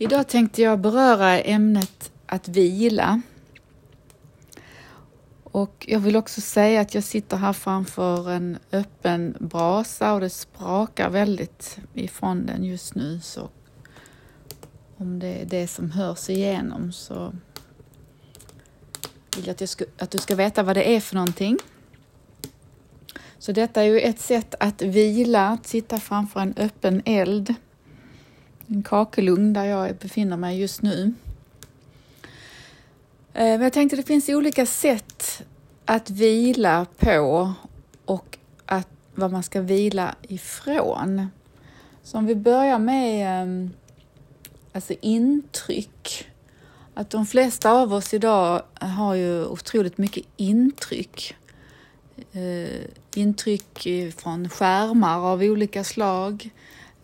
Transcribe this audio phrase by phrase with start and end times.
[0.00, 3.22] Idag tänkte jag beröra ämnet att vila.
[5.44, 10.30] Och jag vill också säga att jag sitter här framför en öppen brasa och det
[10.30, 13.20] sprakar väldigt ifrån den just nu.
[13.20, 13.48] Så
[14.96, 17.32] om det är det som hörs igenom så
[19.36, 21.58] vill jag att, jag ska, att du ska veta vad det är för någonting.
[23.38, 27.54] Så detta är ju ett sätt att vila, att sitta framför en öppen eld
[28.68, 31.14] en kakelugn där jag befinner mig just nu.
[33.32, 35.42] Eh, men jag tänkte det finns olika sätt
[35.84, 37.52] att vila på
[38.04, 41.26] och att, vad man ska vila ifrån.
[42.02, 43.70] Så om vi börjar med ehm,
[44.72, 46.26] alltså intryck.
[46.94, 51.34] Att de flesta av oss idag har ju otroligt mycket intryck.
[52.32, 52.80] Eh,
[53.14, 56.50] intryck från skärmar av olika slag,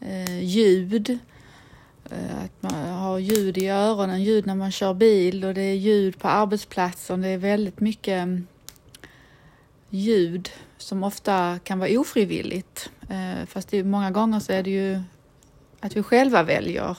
[0.00, 1.18] eh, ljud,
[2.10, 5.74] Eh, att man har ljud i öronen, ljud när man kör bil och det är
[5.74, 7.20] ljud på arbetsplatsen.
[7.20, 8.46] Det är väldigt mycket mm,
[9.90, 12.90] ljud som ofta kan vara ofrivilligt.
[13.10, 15.00] Eh, fast det, många gånger så är det ju
[15.80, 16.98] att vi själva väljer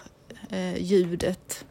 [0.49, 1.65] eh, ljudet.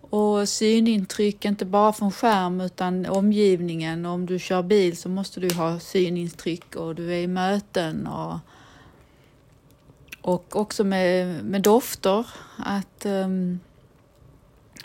[0.00, 4.06] Och synintryck, inte bara från skärm utan omgivningen.
[4.06, 8.38] Om du kör bil så måste du ha synintryck och du är i möten och
[10.22, 13.60] och också med, med dofter, att um,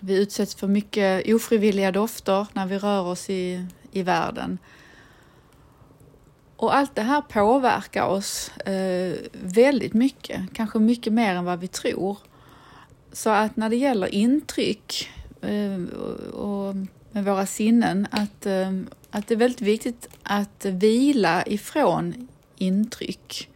[0.01, 4.57] vi utsätts för mycket ofrivilliga dofter när vi rör oss i, i världen.
[6.55, 11.67] Och allt det här påverkar oss eh, väldigt mycket, kanske mycket mer än vad vi
[11.67, 12.17] tror.
[13.11, 15.09] Så att när det gäller intryck
[15.41, 15.97] eh,
[16.33, 16.75] och
[17.11, 18.71] med våra sinnen, att, eh,
[19.11, 23.49] att det är väldigt viktigt att vila ifrån intryck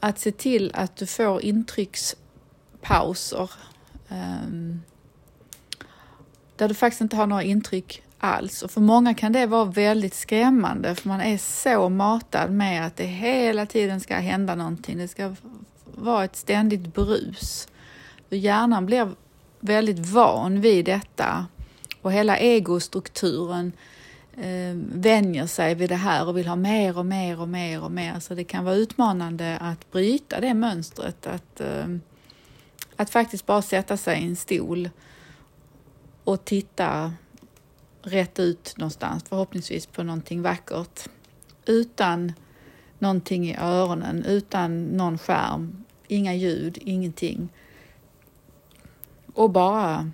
[0.00, 3.50] att se till att du får intryckspauser
[4.08, 4.82] um,
[6.56, 8.62] där du faktiskt inte har några intryck alls.
[8.62, 12.96] Och för många kan det vara väldigt skrämmande för man är så matad med att
[12.96, 14.98] det hela tiden ska hända någonting.
[14.98, 15.34] Det ska
[15.94, 17.68] vara ett ständigt brus.
[18.30, 19.10] Hjärnan blir
[19.60, 21.46] väldigt van vid detta
[22.02, 23.72] och hela egostrukturen
[24.40, 27.92] eh, vänjer sig vid det här och vill ha mer och mer och mer och
[27.92, 28.20] mer.
[28.20, 31.26] Så det kan vara utmanande att bryta det mönstret.
[31.26, 31.86] Att, eh,
[32.96, 34.90] att faktiskt bara sätta sig i en stol
[36.24, 37.12] och titta
[38.02, 41.08] rätt ut någonstans, förhoppningsvis på någonting vackert.
[41.66, 42.32] Utan
[42.98, 47.48] någonting i öronen, utan någon skärm, inga ljud, ingenting.
[49.34, 50.10] Och bara,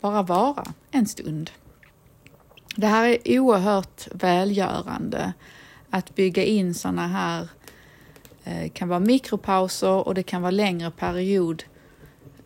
[0.00, 1.50] bara vara en stund.
[2.78, 5.32] Det här är oerhört välgörande
[5.90, 7.48] att bygga in sådana här,
[8.44, 11.64] eh, kan vara mikropauser och det kan vara längre period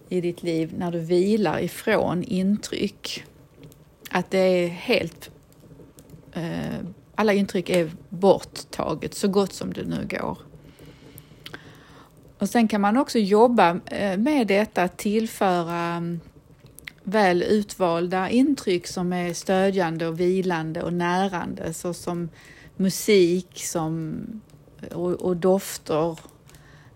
[0.08, 3.24] i ditt liv när du vilar ifrån intryck.
[4.10, 5.30] Att det är helt,
[6.32, 6.78] eh,
[7.14, 10.38] alla intryck är borttaget så gott som det nu går.
[12.38, 16.20] Och sen kan man också jobba eh, med detta, tillföra mm,
[17.10, 22.28] väl utvalda intryck som är stödjande och vilande och närande såsom
[22.76, 24.22] musik som,
[24.92, 26.18] och, och dofter,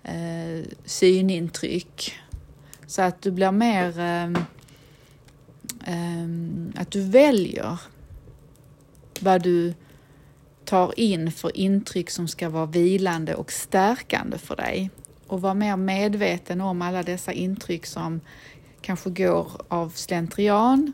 [0.03, 2.15] eh, synintryck.
[2.87, 4.25] Så att du blir mer eh,
[5.95, 6.29] eh,
[6.77, 7.81] att du väljer
[9.21, 9.75] vad du
[10.65, 14.91] tar in för intryck som ska vara vilande och stärkande för dig
[15.27, 18.21] och var mer medveten om alla dessa intryck som
[18.85, 20.93] kanske går av slentrian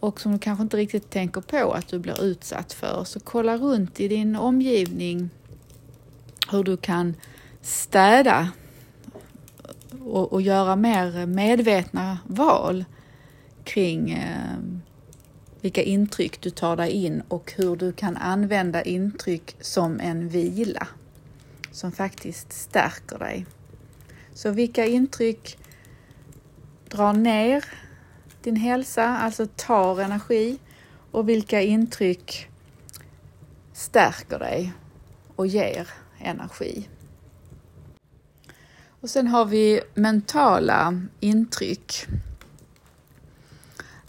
[0.00, 3.04] och som du kanske inte riktigt tänker på att du blir utsatt för.
[3.04, 5.30] Så kolla runt i din omgivning
[6.50, 7.14] hur du kan
[7.60, 8.48] städa
[10.04, 12.84] och, och göra mer medvetna val
[13.64, 14.58] kring eh,
[15.60, 20.88] vilka intryck du tar dig in och hur du kan använda intryck som en vila
[21.72, 23.46] som faktiskt stärker dig.
[24.34, 25.58] Så vilka intryck
[26.92, 27.64] drar ner
[28.42, 30.58] din hälsa, alltså tar energi
[31.10, 32.48] och vilka intryck
[33.72, 34.72] stärker dig
[35.36, 36.88] och ger energi.
[39.00, 42.06] Och sen har vi mentala intryck.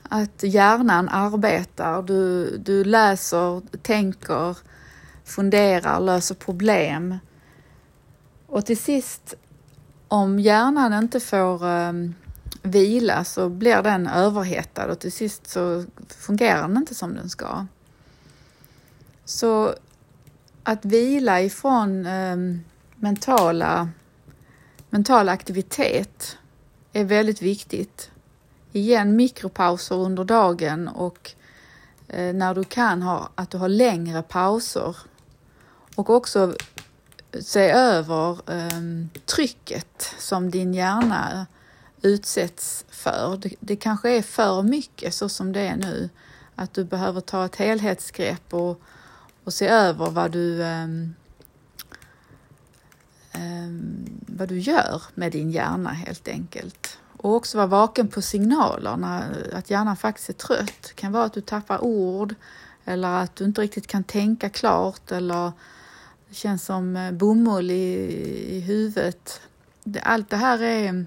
[0.03, 4.57] Att hjärnan arbetar, du, du läser, tänker,
[5.23, 7.17] funderar, löser problem.
[8.47, 9.33] Och till sist,
[10.07, 12.15] om hjärnan inte får um,
[12.63, 17.65] vila så blir den överhettad och till sist så fungerar den inte som den ska.
[19.25, 19.75] Så
[20.63, 22.35] att vila ifrån eh,
[22.95, 23.89] mentala
[24.89, 26.37] mental aktivitet
[26.93, 28.11] är väldigt viktigt.
[28.71, 31.31] Igen mikropauser under dagen och
[32.07, 34.97] eh, när du kan ha att du har längre pauser
[35.95, 36.55] och också
[37.41, 41.45] se över eh, trycket som din hjärna
[42.03, 43.37] utsätts för.
[43.37, 46.09] Det, det kanske är för mycket så som det är nu.
[46.55, 48.81] Att du behöver ta ett helhetsgrepp och,
[49.43, 51.15] och se över vad du, um,
[53.35, 56.97] um, vad du gör med din hjärna helt enkelt.
[57.17, 59.23] Och också vara vaken på signalerna,
[59.53, 60.81] att hjärnan faktiskt är trött.
[60.81, 62.35] Det kan vara att du tappar ord
[62.85, 65.51] eller att du inte riktigt kan tänka klart eller
[66.29, 67.93] det känns som eh, bomull i,
[68.49, 69.41] i huvudet.
[70.03, 71.05] Allt det här är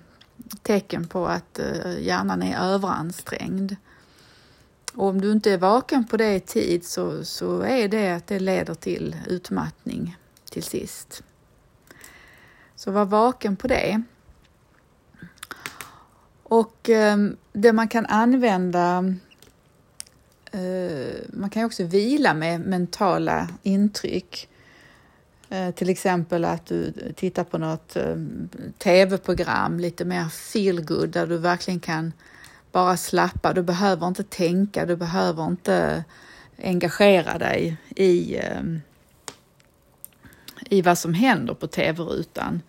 [0.63, 3.77] tecken på att eh, hjärnan är överansträngd.
[4.95, 8.27] Och om du inte är vaken på det i tid så, så är det att
[8.27, 10.17] det leder till utmattning
[10.51, 11.23] till sist.
[12.75, 14.03] Så var vaken på det.
[16.43, 17.17] Och eh,
[17.53, 19.15] det man kan använda
[20.53, 24.49] eh, man kan också vila med mentala intryck.
[25.49, 28.17] Eh, till exempel att du tittar på något eh,
[28.79, 32.13] tv-program, lite mer feel good där du verkligen kan
[32.73, 33.53] bara slappa.
[33.53, 36.05] Du behöver inte tänka, du behöver inte
[36.63, 38.63] engagera dig i, eh,
[40.71, 42.63] i vad som händer på tv-rutan.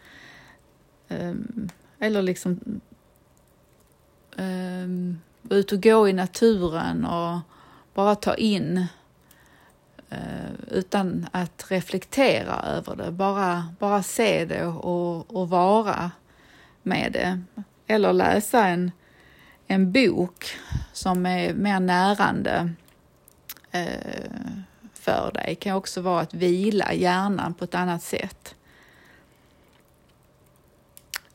[2.00, 2.82] Eller liksom
[5.42, 7.40] vara ute och gå i naturen och
[7.94, 8.86] bara ta in
[10.10, 13.12] Eh, utan att reflektera över det.
[13.12, 16.12] Bara, bara se det och, och vara
[16.84, 17.42] med det.
[17.88, 18.92] Eller läsa en,
[19.68, 20.46] en bok
[20.94, 22.74] som är mer närande
[23.72, 24.32] eh,
[24.94, 25.46] för dig.
[25.48, 28.56] Det kan också vara att vila hjärnan på ett annat sätt.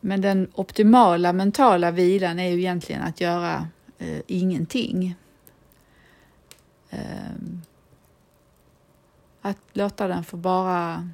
[0.00, 3.68] Men den optimala mentala vilan är ju egentligen att göra
[3.98, 5.14] eh, ingenting.
[6.90, 7.32] Eh,
[9.42, 11.08] att låta den få bara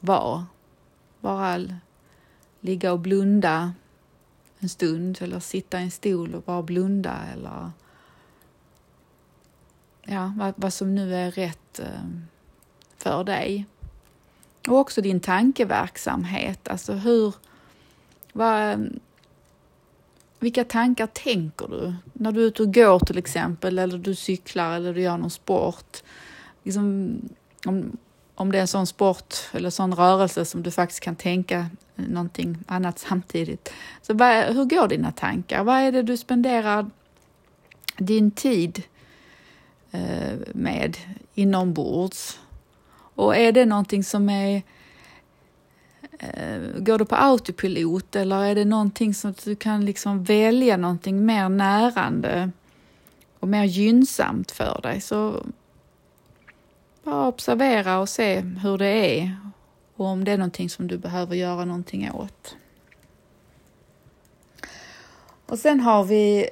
[0.00, 0.46] vara.
[1.20, 1.66] Bara
[2.60, 3.72] ligga och blunda
[4.58, 7.70] en stund eller sitta i en stol och bara blunda eller
[10.02, 12.08] ja, vad, vad som nu är rätt eh,
[12.96, 13.66] för dig.
[14.68, 17.34] Och också din tankeverksamhet, alltså hur,
[18.32, 18.88] vad,
[20.38, 21.94] vilka tankar tänker du?
[22.12, 25.30] När du är ute och går till exempel, eller du cyklar eller du gör någon
[25.30, 26.02] sport
[26.62, 27.18] liksom,
[27.66, 27.96] om,
[28.34, 32.58] om det är en sån sport eller sån rörelse som du faktiskt kan tänka någonting
[32.66, 33.72] annat samtidigt.
[34.02, 35.64] Så vad, hur går dina tankar?
[35.64, 36.90] Vad är det du spenderar
[37.96, 38.82] din tid
[39.90, 40.96] eh, med
[41.34, 42.38] inombords?
[43.14, 44.62] Och är det någonting som är
[46.18, 51.26] eh, Går du på autopilot eller är det någonting som du kan liksom välja någonting
[51.26, 52.50] mer närande
[53.40, 55.00] och mer gynnsamt för dig?
[55.00, 55.46] Så
[57.04, 59.36] bara observera och se hur det är
[59.96, 62.56] och om det är någonting som du behöver göra någonting åt.
[65.46, 66.48] Och sen har vi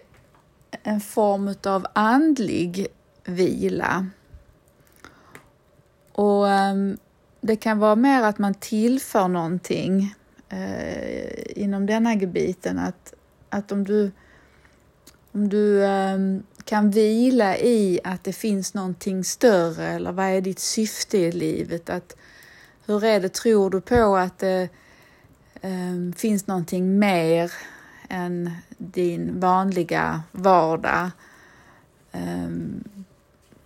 [0.83, 2.87] en form av andlig
[3.25, 4.07] vila.
[6.13, 6.99] Och ehm,
[7.41, 10.15] det kan vara mer att man tillför någonting
[10.49, 12.79] eh, inom denna gebiten.
[12.79, 13.15] Att,
[13.49, 14.13] att om du,
[15.33, 20.59] om du ehm, kan vila i att det finns någonting större eller vad är ditt
[20.59, 21.91] syfte i livet?
[21.91, 22.17] Att,
[22.87, 24.69] hur är det, tror du på att det
[25.63, 27.53] um, finns någonting mer
[28.09, 31.11] än din vanliga vardag?
[32.13, 32.85] Um,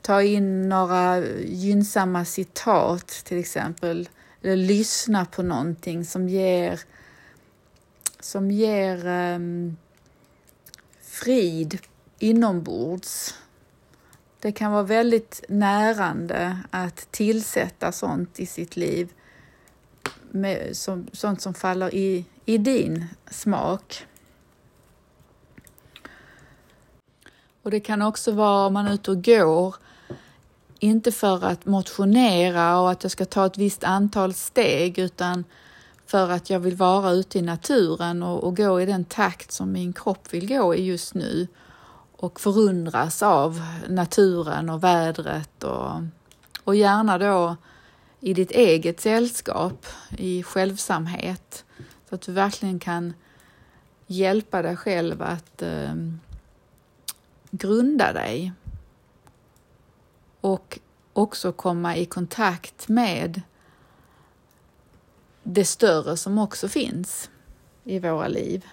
[0.01, 4.09] ta in några gynnsamma citat till exempel,
[4.43, 6.81] eller lyssna på någonting som ger,
[8.21, 9.77] som ger um,
[11.01, 11.79] frid
[12.25, 13.35] inombords.
[14.41, 19.13] Det kan vara väldigt närande att tillsätta sånt i sitt liv,
[20.31, 24.07] med, som, sånt som faller i, i din smak.
[27.63, 29.75] Och det kan också vara om man är ute och går,
[30.79, 35.45] inte för att motionera och att jag ska ta ett visst antal steg utan
[36.07, 39.73] för att jag vill vara ute i naturen och, och gå i den takt som
[39.73, 41.49] min kropp vill gå i just nu
[42.17, 45.91] och förundras av naturen och vädret och,
[46.65, 47.57] och gärna då
[48.21, 49.87] i ditt eget sällskap,
[50.19, 51.65] i självsamhet,
[52.09, 53.15] så att du verkligen kan
[54.07, 55.95] hjälpa dig själv att eh,
[57.51, 58.53] grunda dig
[60.41, 60.79] och
[61.13, 63.43] också komma i kontakt med
[65.43, 67.31] det större som också finns
[67.85, 68.65] i våra liv.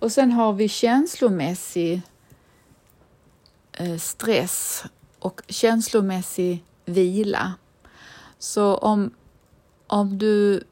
[0.00, 2.02] Och sen har vi känslomässig
[3.72, 4.84] eh, stress
[5.18, 7.52] och känslomässig vila.
[8.38, 9.14] Så om,
[9.86, 10.64] om du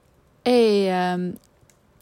[0.44, 1.36] är ehm,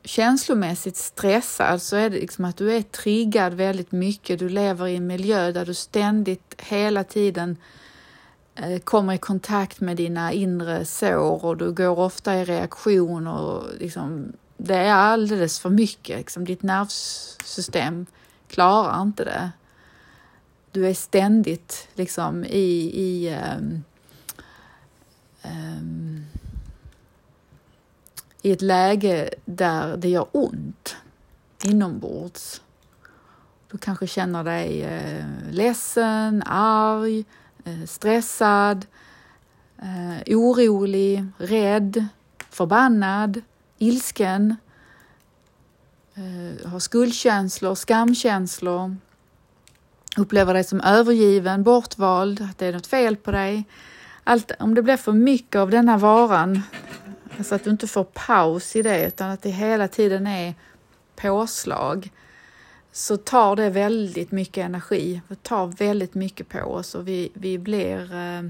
[0.05, 4.39] känslomässigt stressad så är det liksom att du är triggad väldigt mycket.
[4.39, 7.57] Du lever i en miljö där du ständigt hela tiden
[8.55, 13.65] eh, kommer i kontakt med dina inre sår och du går ofta i reaktion och
[13.81, 16.19] liksom, det är alldeles för mycket.
[16.19, 18.07] Liksom, ditt nervsystem
[18.49, 19.51] klarar inte det.
[20.71, 23.85] Du är ständigt liksom i, i um,
[25.45, 26.27] um,
[28.43, 30.97] i ett läge där det gör ont
[31.63, 32.63] inombords.
[33.71, 37.25] Du kanske känner dig eh, ledsen, arg,
[37.65, 38.87] eh, stressad,
[39.79, 42.07] eh, orolig, rädd,
[42.51, 43.43] förbannad,
[43.79, 44.57] ilsken,
[46.15, 48.97] eh, har skuldkänslor, skamkänslor,
[50.17, 53.65] upplever dig som övergiven, bortvald, att det är något fel på dig.
[54.25, 56.63] Allt, om det blir för mycket av denna varan
[57.39, 60.55] Alltså att du inte får paus i det utan att det hela tiden är
[61.17, 62.11] påslag
[62.93, 65.21] så tar det väldigt mycket energi.
[65.29, 68.43] Det tar väldigt mycket på oss och vi, vi blir eh,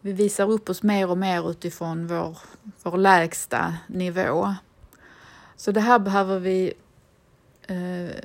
[0.00, 2.38] vi visar upp oss mer och mer utifrån vår,
[2.82, 4.54] vår lägsta nivå.
[5.56, 6.72] Så det här behöver vi,
[7.66, 8.16] eh,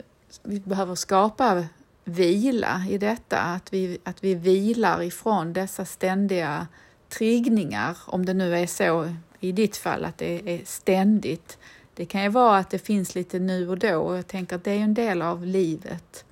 [0.43, 1.65] vi behöver skapa
[2.03, 6.67] vila i detta, att vi, att vi vilar ifrån dessa ständiga
[7.09, 11.57] triggningar, om det nu är så i ditt fall att det är ständigt.
[11.93, 14.63] Det kan ju vara att det finns lite nu och då och jag tänker att
[14.63, 16.25] det är en del av livet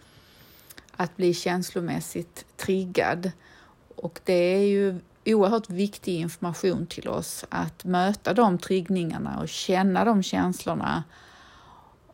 [0.91, 3.31] att bli känslomässigt triggad.
[3.95, 10.05] Och det är ju oerhört viktig information till oss att möta de triggningarna och känna
[10.05, 11.03] de känslorna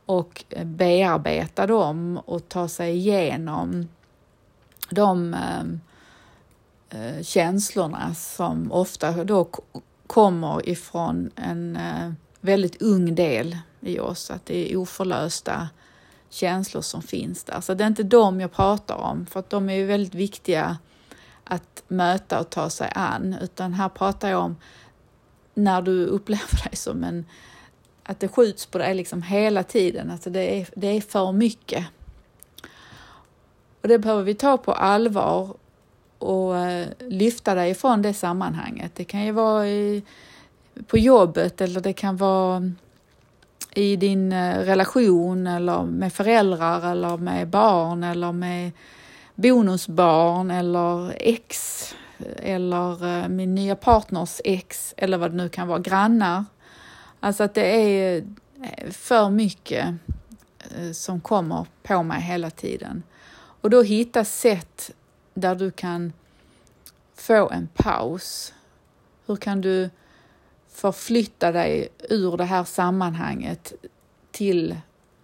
[0.05, 3.87] och bearbeta dem och ta sig igenom
[4.89, 5.33] de
[6.89, 9.49] eh, känslorna som ofta då
[10.07, 12.11] kommer ifrån en eh,
[12.41, 15.69] väldigt ung del i oss, att det är oförlösta
[16.29, 17.61] känslor som finns där.
[17.61, 20.77] Så det är inte dem jag pratar om, för att de är ju väldigt viktiga
[21.49, 24.55] att möta och ta sig an, utan här pratar jag om
[25.53, 27.25] när du upplever dig som en
[28.03, 31.85] att det skjuts på dig liksom hela tiden, alltså det är, det är för mycket.
[33.81, 35.55] Och det behöver vi ta på allvar
[36.17, 38.91] och eh, lyfta dig ifrån det sammanhanget.
[38.95, 40.03] Det kan ju vara i,
[40.87, 42.71] på jobbet eller det kan vara
[43.73, 48.71] i din eh, relation eller med föräldrar eller med barn eller med
[49.41, 51.79] bonusbarn eller ex
[52.37, 56.45] eller eh, min nya partners ex eller vad det nu kan vara, grannar.
[57.19, 58.23] Alltså att det är
[58.63, 59.95] eh, för mycket
[60.75, 63.03] eh, som kommer på mig hela tiden.
[63.61, 64.91] Och då hitta sätt
[65.33, 66.13] där du kan
[67.15, 68.53] få en paus.
[69.25, 69.89] Hur kan du
[70.69, 73.73] förflytta dig ur det här sammanhanget
[74.31, 74.77] till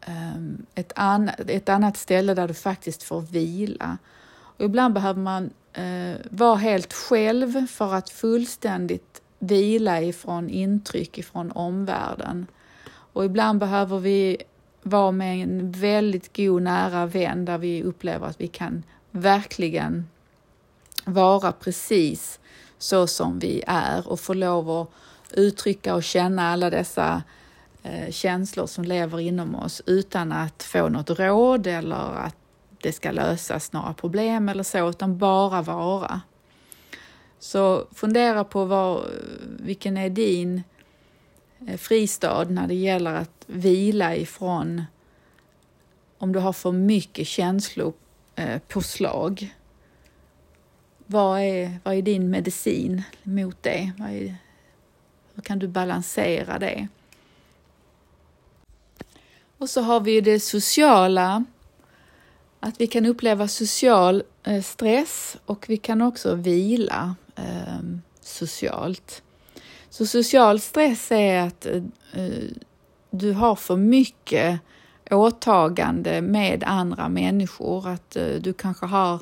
[0.07, 3.97] Ehm, ett, an ett annat ställe där du faktiskt får vila.
[4.33, 11.51] Och ibland behöver man eh, vara helt själv för att fullständigt vila ifrån intryck ifrån
[11.51, 12.47] omvärlden.
[12.87, 14.37] Och ibland behöver vi
[14.83, 20.09] vara med en väldigt god nära vän där vi upplever att vi kan verkligen
[21.05, 22.39] vara precis
[22.77, 24.89] så som vi är och få lov att
[25.31, 27.21] uttrycka och känna alla dessa eh,
[27.85, 32.35] Eh, känslor som lever inom oss utan att få något råd eller att
[32.81, 36.21] det ska lösas några problem eller så, utan bara vara.
[37.39, 39.09] Så fundera på var,
[39.59, 40.63] vilken är din
[41.67, 44.83] eh, fristad när det gäller att vila ifrån
[46.17, 49.41] om du har för mycket känslopåslag.
[49.41, 49.47] Eh,
[51.05, 53.91] vad är, vad är din medicin mot det?
[53.99, 54.35] Är,
[55.33, 56.87] hur kan du balansera det?
[59.65, 61.43] Och så har vi det sociala,
[62.59, 67.79] att vi kan uppleva social eh, stress och vi kan också vila eh,
[68.21, 69.23] socialt.
[69.89, 72.43] Så social stress är att eh, eh,
[73.09, 74.59] du har för mycket
[75.11, 79.19] åtagande med andra människor, att eh, du kanske har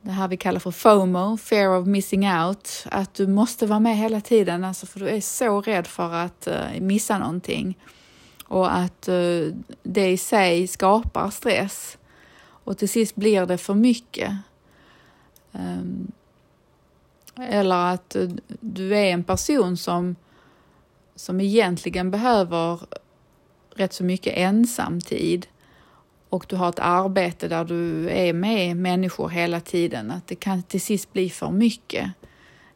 [0.00, 3.96] det här vi kallar för FOMO, fear of missing out, att du måste vara med
[3.96, 7.76] hela tiden, alltså för du är så rädd för att eh, missa någonting
[8.52, 11.98] och att eh, det i sig skapar stress
[12.42, 14.32] och till sist blir det för mycket.
[15.52, 16.12] Um,
[17.36, 18.28] Eller att eh,
[18.60, 20.16] du är en person som,
[21.14, 22.80] som egentligen behöver
[23.74, 25.46] rätt så mycket ensamtid
[26.28, 30.62] och du har ett arbete där du är med människor hela tiden, att det kan
[30.62, 32.10] till sist bli för mycket.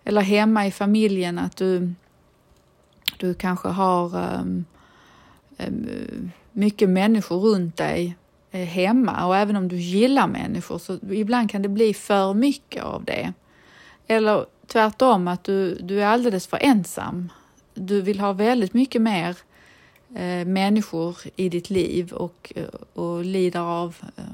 [0.04, 1.94] Eller hemma i familjen att du,
[3.18, 4.64] du kanske har um,
[5.56, 8.16] Ehm, mycket människor runt dig
[8.50, 12.82] eh, hemma och även om du gillar människor så ibland kan det bli för mycket
[12.82, 13.32] av det.
[14.06, 17.32] Eller tvärtom att du, du är alldeles för ensam.
[17.74, 19.36] Du vill ha väldigt mycket mer
[20.14, 24.24] eh, människor i ditt liv och, eh, och lider av, eh,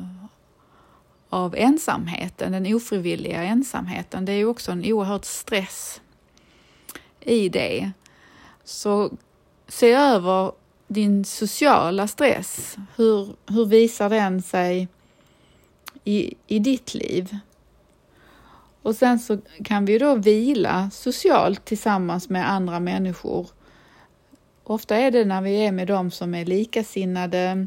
[1.28, 4.24] av ensamheten, den ofrivilliga ensamheten.
[4.24, 6.00] Det är ju också en oerhörd stress
[7.20, 7.90] i det.
[8.64, 9.10] Så
[9.68, 10.52] se över
[10.92, 12.76] din sociala stress.
[12.96, 14.88] Hur, hur visar den sig
[16.04, 17.36] i, i ditt liv?
[18.82, 23.46] Och sen så kan vi då vila socialt tillsammans med andra människor
[24.64, 27.66] Ofta är det när vi är med dem som är likasinnade,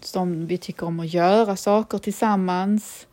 [0.00, 3.06] som vi tycker om att göra saker tillsammans.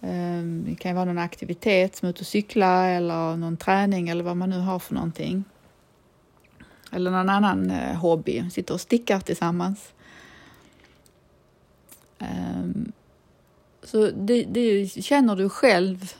[0.00, 4.36] Ehm, det kan vara någon aktivitet som ut och cykla eller någon träning eller vad
[4.36, 5.44] man nu har för någonting.
[6.92, 9.92] Eller någon annan eh, hobby, sitter och stickar tillsammans.
[12.18, 12.92] Ehm,
[13.82, 16.12] så det, det känner du själv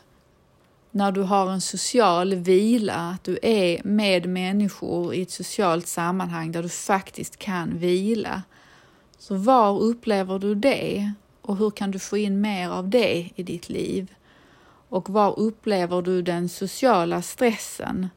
[0.90, 6.52] när du har en social vila, att du är med människor i ett socialt sammanhang
[6.52, 8.42] där du faktiskt kan vila.
[9.18, 13.42] Så var upplever du det och hur kan du få in mer av det i
[13.42, 14.14] ditt liv?
[14.88, 18.08] Och var upplever du den sociala stressen?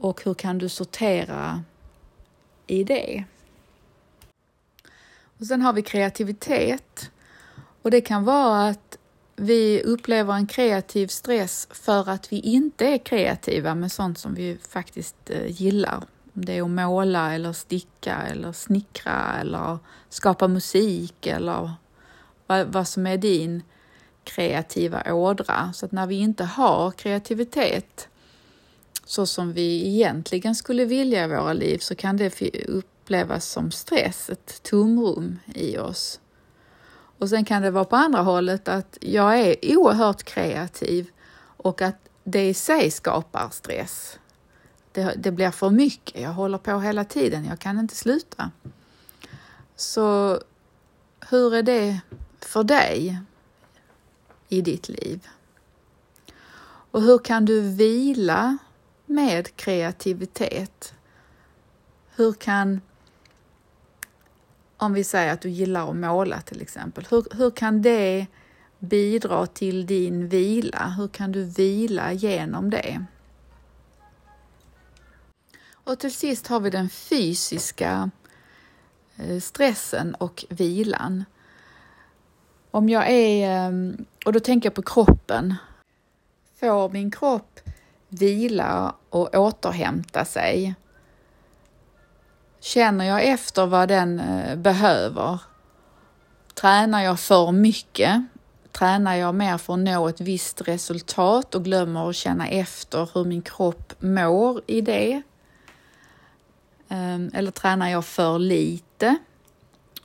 [0.00, 1.62] Och hur kan du sortera
[2.66, 3.24] i det?
[5.38, 7.10] Och sen har vi kreativitet.
[7.82, 8.98] Och det kan vara att
[9.36, 14.58] vi upplever en kreativ stress för att vi inte är kreativa med sånt som vi
[14.68, 16.04] faktiskt eh, gillar.
[16.34, 21.70] Om det är att måla eller sticka eller snickra eller skapa musik eller
[22.46, 23.62] vad, vad som är din
[24.24, 25.72] kreativa ådra.
[25.74, 28.08] Så att när vi inte har kreativitet
[29.10, 34.30] så som vi egentligen skulle vilja i våra liv så kan det upplevas som stress,
[34.30, 36.20] ett tomrum i oss.
[37.18, 41.96] Och sen kan det vara på andra hållet att jag är oerhört kreativ och att
[42.24, 44.18] det i sig skapar stress.
[44.92, 48.50] Det, det blir för mycket, jag håller på hela tiden, jag kan inte sluta.
[49.76, 50.38] Så
[51.30, 52.00] hur är det
[52.40, 53.18] för dig
[54.48, 55.28] i ditt liv?
[56.90, 58.58] Och hur kan du vila
[59.10, 60.94] med kreativitet?
[62.16, 62.80] Hur kan
[64.76, 68.26] om vi säger att du gillar att måla till exempel, hur, hur kan det
[68.78, 70.94] bidra till din vila?
[70.98, 73.04] Hur kan du vila genom det?
[75.70, 78.10] Och till sist har vi den fysiska
[79.16, 81.24] eh, stressen och vilan.
[82.70, 83.94] Om jag är, eh,
[84.24, 85.54] och då tänker jag på kroppen.
[86.60, 87.60] Får min kropp
[88.10, 90.74] vila och återhämta sig
[92.60, 95.40] Känner jag efter vad den eh, behöver?
[96.54, 98.22] Tränar jag för mycket?
[98.72, 103.24] Tränar jag mer för att nå ett visst resultat och glömmer att känna efter hur
[103.24, 105.22] min kropp mår i det?
[106.88, 109.16] Ehm, eller tränar jag för lite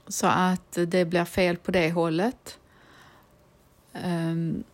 [0.08, 2.58] så att det blir fel på det hållet?
[3.92, 4.64] Ehm,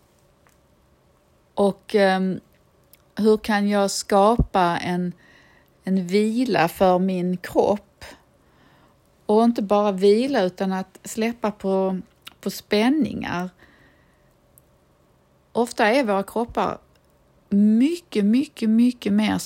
[1.54, 2.40] och ehm,
[3.16, 5.12] hur kan jag skapa en
[5.84, 8.04] en vila för min kropp.
[9.26, 12.00] Och inte bara vila utan att släppa på,
[12.40, 13.50] på spänningar.
[15.52, 16.78] Ofta är våra kroppar
[17.48, 19.42] mycket, mycket, mycket mer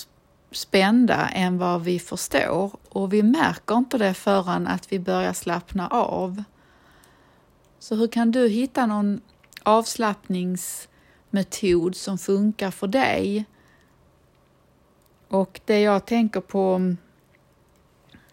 [0.51, 5.89] spända än vad vi förstår och vi märker inte det förrän att vi börjar slappna
[5.89, 6.43] av.
[7.79, 9.21] Så hur kan du hitta någon
[9.63, 13.45] avslappningsmetod som funkar för dig
[15.29, 16.97] och det jag tänker på mm,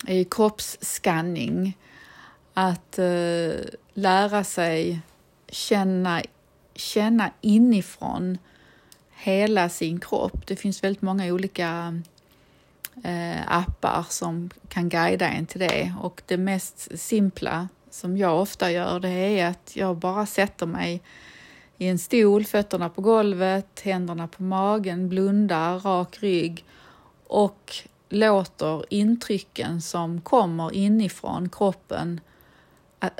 [0.08, 1.78] är kroppsskanning.
[2.54, 3.52] Att eh,
[3.94, 5.02] lära sig
[5.48, 6.22] känna,
[6.76, 8.38] känna inifrån
[9.12, 10.48] hela sin kropp.
[10.48, 12.02] Det finns väldigt många olika
[13.04, 18.72] eh, appar som kan guida en till det och det mest simpla som jag ofta
[18.72, 21.02] gör det är att jag bara sätter mig
[21.78, 26.66] i en stol, fötterna på golvet, händerna på magen, blundar, rak rygg
[27.34, 27.74] och
[28.10, 32.22] låter intrycken som kommer inifrån kroppen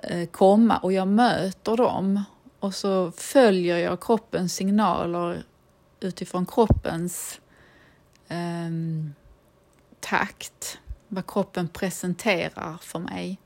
[0.04, 2.24] eh, komma och jag möter dem
[2.60, 5.44] och så följer jag kroppens signaler
[6.00, 7.42] utifrån kroppens
[8.28, 8.70] eh,
[10.00, 13.40] takt, vad kroppen presenterar för mig.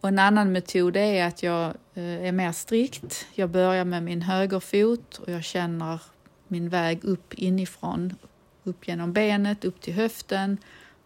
[0.00, 3.26] Och en annan metod är att jag eh, är mer strikt.
[3.34, 6.02] Jag börjar med min högerfot och jag känner
[6.48, 8.14] min väg upp inifrån,
[8.64, 10.58] upp genom benet, upp till höften,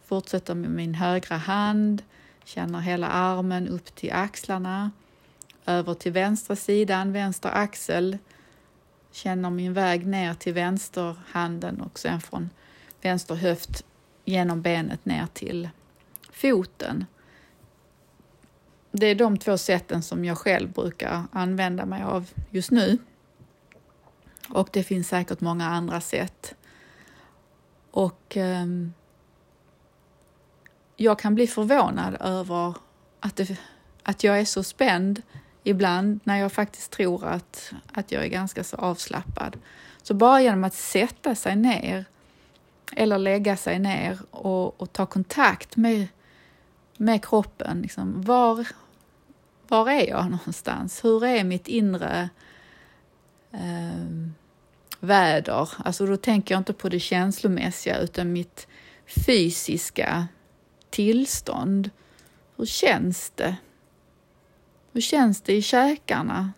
[0.04, 2.02] fortsätter med min högra hand,
[2.44, 4.90] känner hela armen upp till axlarna,
[5.66, 8.18] över till vänstra sidan, vänster axel,
[9.12, 12.50] känner min väg ner till vänsterhanden och sen från
[13.02, 13.84] vänster höft
[14.24, 15.68] genom benet ner till
[16.32, 17.06] foten.
[18.92, 22.98] Det är de två sätten som jag själv brukar använda mig av just nu.
[24.48, 26.54] Och det finns säkert många andra sätt.
[27.90, 28.66] Och eh,
[30.96, 32.74] jag kan bli förvånad över
[33.20, 33.58] att, det,
[34.02, 35.22] att jag är så spänd
[35.64, 39.56] ibland när jag faktiskt tror att, att jag är ganska så avslappnad.
[40.02, 42.04] Så bara genom att sätta sig ner
[42.96, 46.06] eller lägga sig ner och, och ta kontakt med,
[46.96, 47.82] med kroppen.
[47.82, 48.68] Liksom, var,
[49.68, 51.04] var är jag någonstans?
[51.04, 52.28] Hur är mitt inre
[53.52, 54.28] eh,
[55.00, 55.70] väder?
[55.84, 58.66] Alltså då tänker jag inte på det känslomässiga utan mitt
[59.26, 60.28] fysiska
[60.90, 61.90] tillstånd.
[62.56, 63.56] Hur känns det?
[64.92, 66.52] Hur känns det i käkarna?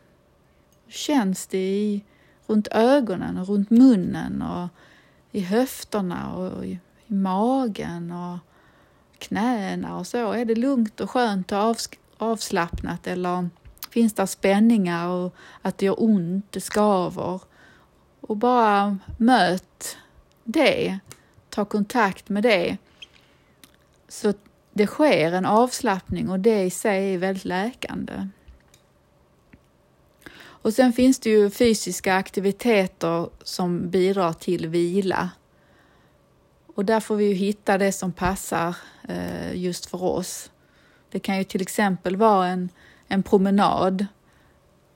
[0.87, 2.05] Hur känns det i,
[2.47, 4.69] runt ögonen och runt munnen och
[5.33, 8.39] i höfterna och i, i magen och
[9.19, 10.33] knäna och så?
[10.33, 11.77] Är det lugnt och skönt och
[12.19, 13.49] avslappnat eller
[13.91, 17.41] finns det spänningar och att det gör ont, det skaver?
[18.31, 19.97] Och bara möt
[20.45, 20.99] det,
[21.49, 22.77] ta kontakt med det.
[24.09, 24.35] Så
[24.73, 28.29] det sker en avslappning och det i sig är väldigt läkande.
[30.39, 35.31] Och sen finns det ju fysiska aktiviteter som bidrar till vila.
[36.67, 38.77] Och där får vi ju hitta det som passar
[39.09, 40.51] eh, just för oss.
[41.11, 42.69] Det kan ju till exempel vara en,
[43.09, 44.07] en promenad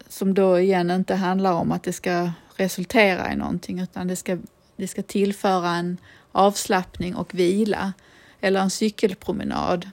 [0.09, 4.39] som då igen inte handlar om att det ska resultera i någonting utan det ska,
[4.77, 5.99] det ska tillföra en
[6.33, 7.93] avslappning och vila
[8.41, 9.91] eller en cykelpromenad.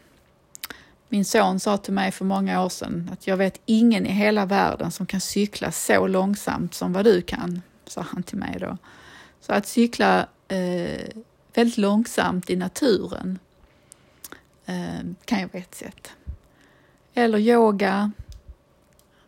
[1.10, 4.46] Min son sa till mig för många år sedan att jag vet ingen i hela
[4.46, 8.78] världen som kan cykla så långsamt som vad du kan, sa han till mig då.
[9.42, 11.08] Så att cykla eh,
[11.54, 13.40] väldigt långsamt i naturen
[14.66, 16.12] eh, kan ju vara ett sätt.
[17.14, 18.12] Eller yoga.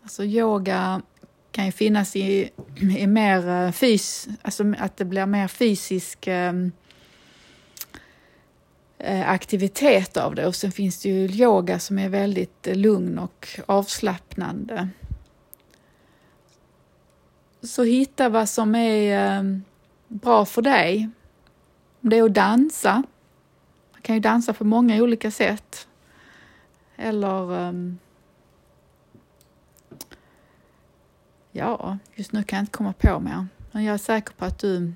[0.04, 1.02] Alltså yoga
[1.54, 2.50] kan ju finnas i,
[2.98, 6.72] i mer eh, fys, alltså att det blir mer fysisk ehm,
[8.98, 13.20] eh, aktivitet av det och sen finns det ju yoga som är väldigt eh, lugn
[13.20, 14.90] och avslappnande.
[17.62, 19.58] Så hitta vad som är eh,
[20.08, 21.10] bra för dig.
[22.02, 23.04] Om det är att dansa.
[23.92, 25.88] Man kan ju dansa på många olika sätt.
[26.96, 27.98] Eller ehm,
[31.56, 33.48] Ja, just nu kan jag inte komma på mer.
[33.72, 34.94] Men jag är säker på att du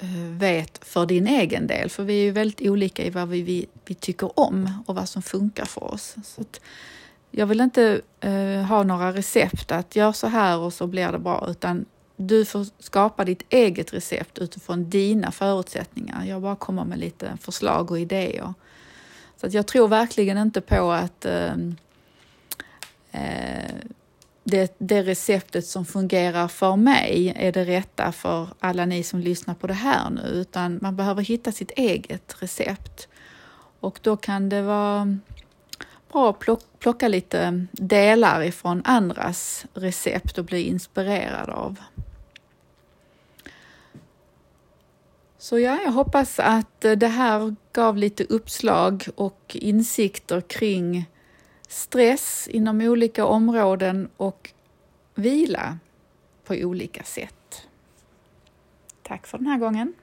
[0.00, 3.42] eh, vet för din egen del, för vi är ju väldigt olika i vad vi,
[3.42, 6.16] vi, vi tycker om och vad som funkar för oss.
[6.24, 6.44] Så
[7.30, 11.18] jag vill inte uh, ha några recept att gör så här och så blir det
[11.18, 11.84] bra, utan
[12.16, 16.24] du får skapa ditt eget recept utifrån dina förutsättningar.
[16.24, 18.54] Jag bara kommer med lite förslag och idéer.
[19.36, 21.56] Så att jag tror verkligen inte på att uh,
[23.14, 23.92] uh,
[24.44, 29.54] det, det receptet som fungerar för mig är det rätta för alla ni som lyssnar
[29.54, 33.08] på det här nu, utan man behöver hitta sitt eget recept.
[33.80, 35.18] Och då kan det vara
[36.12, 41.78] bra att plocka lite delar ifrån andras recept och bli inspirerad av.
[45.38, 51.06] Så ja, jag hoppas att det här gav lite uppslag och insikter kring
[51.72, 54.50] stress inom olika områden och
[55.14, 55.78] vila
[56.44, 57.68] på olika sätt.
[59.02, 59.94] Tack för den här gången.